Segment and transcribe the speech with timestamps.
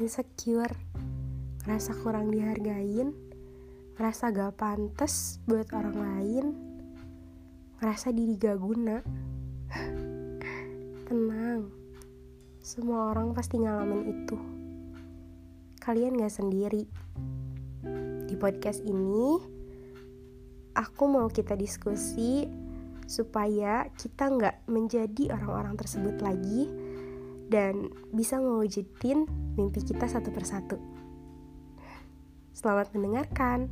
[0.00, 0.72] insecure,
[1.64, 3.12] ngerasa kurang dihargain,
[4.00, 6.46] ngerasa gak pantas buat orang lain,
[7.82, 9.04] ngerasa diri gak guna.
[11.08, 11.68] Tenang,
[12.64, 14.36] semua orang pasti ngalamin itu.
[15.82, 16.88] Kalian gak sendiri.
[18.24, 19.36] Di podcast ini,
[20.72, 22.48] aku mau kita diskusi
[23.04, 26.64] supaya kita nggak menjadi orang-orang tersebut lagi
[27.52, 29.28] dan bisa mewujudin
[29.60, 30.80] mimpi kita satu persatu.
[32.56, 33.68] Selamat mendengarkan.